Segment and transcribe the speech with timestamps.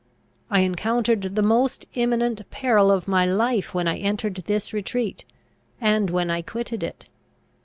[0.49, 5.25] I encountered the most imminent peril of my life when I entered this retreat,
[5.79, 7.05] and when I quitted it.